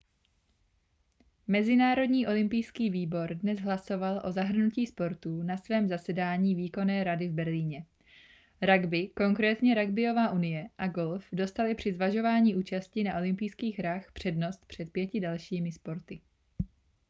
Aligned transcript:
mezinárodní 1.47 2.27
olympijský 2.27 2.89
výbor 2.89 3.35
dnes 3.35 3.59
hlasoval 3.59 4.21
o 4.25 4.31
zahrnutí 4.31 4.87
sportů 4.87 5.43
na 5.43 5.57
svém 5.57 5.87
zasedání 5.87 6.55
výkonné 6.55 7.03
rady 7.03 7.27
v 7.29 7.33
berlíně 7.33 7.85
ragby 8.61 9.07
konkrétně 9.07 9.73
ragbyová 9.75 10.31
unie 10.31 10.69
a 10.77 10.87
golf 10.87 11.25
dostaly 11.31 11.75
při 11.75 11.93
zvažování 11.93 12.55
účasti 12.55 13.03
na 13.03 13.15
olympijských 13.17 13.79
hrách 13.79 14.11
přednost 14.11 14.65
před 14.65 14.91
pěti 14.91 15.19
dalšími 15.19 15.71
sporty 15.71 16.21